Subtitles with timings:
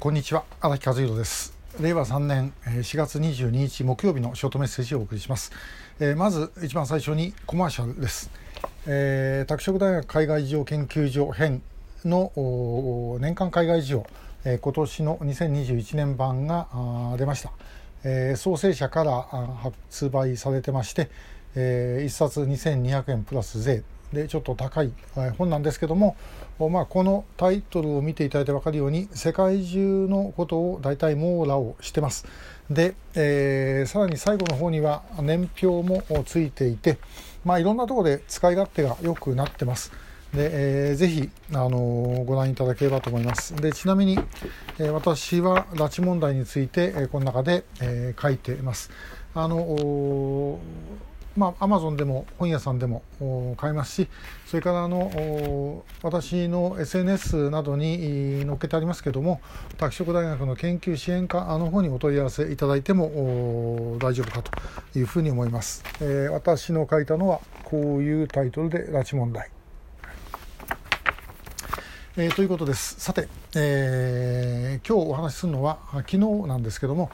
[0.00, 1.52] こんにちは荒木和弘です。
[1.80, 5.50] 令和3年4月22日木曜日のショートメッセージをお送りします、
[5.98, 8.30] えー、まず一番最初にコマーシャルです、
[8.86, 11.62] えー、拓殖大学海外事情研究所編
[12.04, 12.30] の
[13.20, 14.06] 年間海外事情、
[14.44, 16.68] えー、今年の2021年版が
[17.18, 17.50] 出ました、
[18.04, 21.10] えー、創生社から発売されてまして、
[21.56, 23.82] えー、1冊2200円プラス税。
[24.12, 24.92] でちょっと高い
[25.36, 26.16] 本なんですけども、
[26.70, 32.26] まあ、このタイトルを見ていただいて分かるように世界中のことを大体網羅をしてます。
[32.70, 36.98] で、えー、さらに最後の方には年表もついていて、
[37.44, 39.92] まあ、いろんなところで使い勝手が良くなってます。
[40.34, 43.56] で、えー、ぜひ、あのー、ご覧いただければと思います。
[43.56, 44.18] でちなみに、
[44.78, 48.90] えー、私は拉致問題について、えー、この中で、えー、書いてます。
[49.34, 50.58] あの
[51.38, 53.02] まあ、アマゾンでも本屋さんでも
[53.56, 54.08] 買えますし
[54.44, 59.40] それからあの私の SNS などに載っけてありますけども
[59.76, 69.50] 拓殖大学の研究支援課の方にお問い合わせいただいても大丈夫かというふうに思います、えー、私の書いたのはこういうタイトルで拉致問題
[72.20, 72.96] えー、ということです。
[72.98, 77.12] さて、えー、今日お話しするのは昨日なんですけども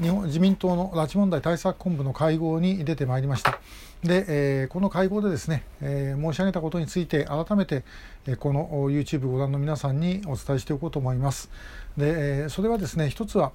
[0.00, 3.60] 日本自民党の拉致問題対策本部の会合に出てまいりました。
[4.02, 7.84] で、えー、この会合でですね、えー、申し上げたことについて改めて、
[8.26, 11.50] えー、この YouTube ご覧の皆さんにお伝えしておこうと思います。
[11.96, 13.52] で、えー、それはですね、一つは、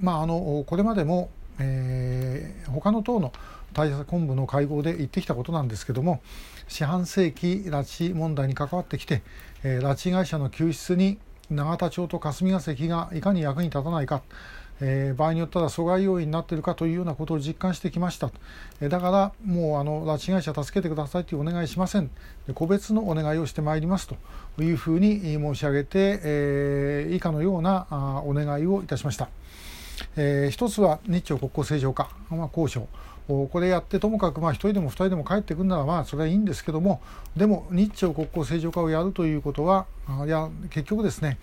[0.00, 3.32] まあ、あのこれまでも、えー、他の党の
[3.74, 6.20] 対策本部の会合で言ってきたことなんですけども
[6.68, 9.22] 四半世紀拉致問題に関わってきて、
[9.62, 11.18] えー、拉致被害者の救出に
[11.50, 14.22] 永田町と霞が関がいかに役に立たないか
[14.80, 18.30] えー、場合によっては阻害要因になっているかというようなことを実感してきました、
[18.80, 22.10] えー、だからもうあの拉致被害者助けてくださいというお願いしません。
[22.54, 29.28] 個別のお願いをしてまいりますというふうに申し上げて、えー、以下のようなあお願いをいたしました、
[30.16, 32.88] えー、一つは日朝国交正常化、まあ、交渉。
[33.26, 37.00] これやってともかくまあ1人でも2人でも帰ってくるならまあそれはいいんですけども
[37.36, 39.86] でも日朝国交正常化をやるということは
[40.26, 41.38] いや結局ですね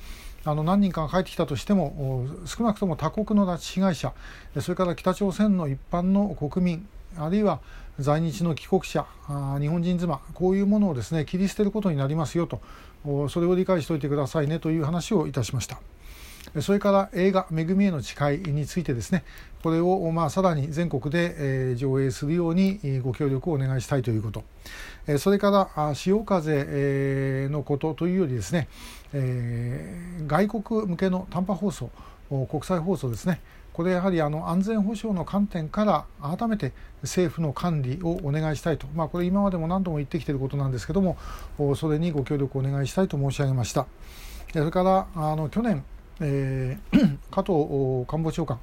[0.46, 4.14] あの何人かが帰ってきたとしても少なくとも他国の拉致被害者
[4.62, 7.60] それから北朝鮮の一般の国民あるいは
[8.00, 9.06] 在日の帰国者
[9.60, 12.62] 日本人妻こういうものをですね切り捨てることになりますよと
[13.30, 15.80] それを理解しておいてくださいねという話をいたしました。
[16.62, 19.24] それから映画「めぐみへの誓い」についてですね。
[19.64, 24.44] これをまあさらに全国で上映するようにご協力をお願いしたいということ。
[25.18, 28.68] それから潮風のことというよりですね
[30.28, 31.90] 外国向けの短波放送
[32.50, 33.40] 国際放送ですね。
[33.72, 41.18] これやはりあの安全保障の観点から改めて政府の管理をお願いしたいと、まあ、これ今までも何度も言ってきていることなんですけども
[41.76, 43.88] それにご協力をお願いしたいと申し上げました。
[44.52, 45.84] それからあの去年
[46.22, 48.60] えー、 加藤官房長官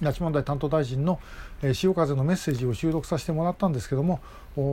[0.00, 1.18] 拉致問題担当大臣の、
[1.62, 4.20] え、潮風のメッセージを収録させてもらったんですけども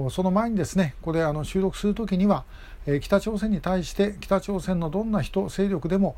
[0.10, 2.46] その前にですねこれあの収録するときには、
[2.86, 6.16] え、北朝鮮に対して北朝鮮のどんな人勢力でも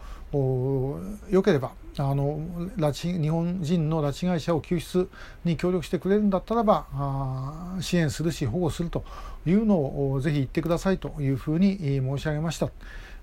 [1.30, 2.40] よければあの
[2.78, 5.09] 拉致日本人の拉致被害者を救出
[5.44, 9.03] に協力してくれるんだったらば支援するし保護すると
[9.46, 12.69] いうのをぜひ言ってくださいというふうに申し上げました。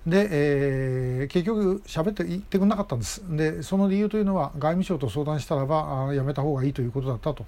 [0.07, 7.45] で、えー、結局喋って言ってくれなかったんですでその理由というのは外務省と相談したらばやめた方がいいということだったと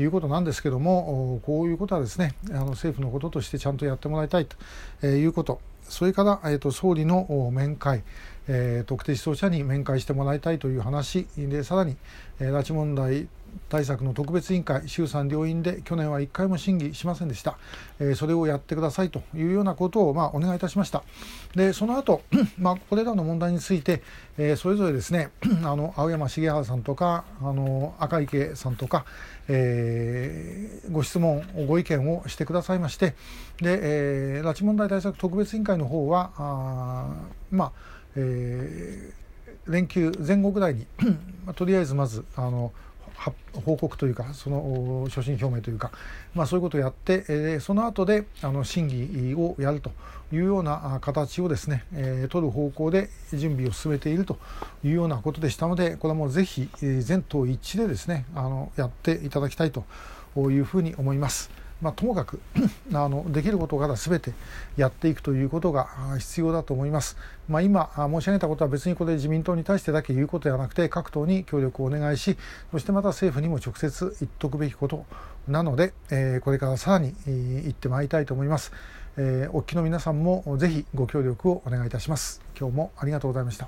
[0.00, 5.60] いうことなんですけどもこういうことはですねあの政府のこととしてちゃんとやってもらいたいということ。
[5.88, 8.02] それから、えーと、総理の面会、
[8.48, 11.96] えー、特定失踪者に面会してもらいたいという話でさらに、
[12.40, 13.28] えー、拉致問題
[13.68, 17.58] 対策の特別委員会衆参両院で去年は1回も審議しませんでした、
[17.98, 21.02] えー、それをやってくださいというようなことを、まあ、お願いいたしました。
[21.54, 22.22] でその後、
[22.58, 24.02] まあこれらの問題について、
[24.38, 25.30] えー、それぞれですね
[25.64, 29.04] あの青山茂原さんとかあの赤池さんとか、
[29.48, 33.14] えー、ご質問ご意見をしてくださいまして
[33.60, 33.78] で、
[34.38, 37.06] えー、拉致問題対策特別委員会の方はあ
[37.50, 37.72] まあ、
[38.16, 40.86] えー、連休前後ぐらいに
[41.54, 42.72] とりあえずまずあの
[43.64, 45.90] 報告というかその所信表明というか、
[46.34, 49.90] まあ、そういうことをやって、えー、その後であの審議をやると
[50.32, 54.38] いうような形をですね、えー、取る方向で準備を進めていると
[54.84, 59.84] いうようなことでしたのでこれはもうぜひ全党一致でですねあのやっていただきたいと
[60.36, 61.50] いうふうに思います。
[61.80, 62.40] まあ、ともかく
[62.92, 64.32] あのできることから全て
[64.76, 65.88] やっていくということが
[66.18, 67.16] 必要だと思います。
[67.48, 72.36] まあ、今申し上げたことは別にこれ自民党に対してだけ言うことではなくて各党に協力をお願いし
[72.70, 75.06] そしてまた政府にも直接言っておくべきこと
[75.46, 78.72] なので、えー、これからさらに言ってまいりたいと思います。
[79.16, 82.40] えー、お聞きの皆さんもぜひご協力をお願いいたします。
[82.58, 83.66] 今日もありがとうございました。